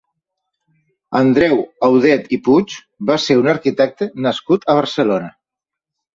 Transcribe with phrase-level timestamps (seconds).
[1.19, 2.73] Andreu Audet i Puig
[3.11, 5.31] va ser un arquitecte nascut a Barcelona.